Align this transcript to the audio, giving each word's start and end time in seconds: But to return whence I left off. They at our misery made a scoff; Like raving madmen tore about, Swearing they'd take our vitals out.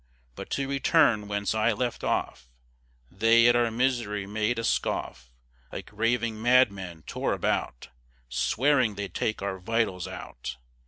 But 0.33 0.49
to 0.57 0.67
return 0.67 1.27
whence 1.27 1.53
I 1.53 1.73
left 1.73 2.03
off. 2.03 2.49
They 3.11 3.47
at 3.47 3.55
our 3.55 3.69
misery 3.69 4.25
made 4.25 4.57
a 4.57 4.63
scoff; 4.63 5.31
Like 5.71 5.91
raving 5.93 6.41
madmen 6.41 7.03
tore 7.03 7.33
about, 7.33 7.89
Swearing 8.27 8.95
they'd 8.95 9.13
take 9.13 9.43
our 9.43 9.59
vitals 9.59 10.07
out. 10.07 10.57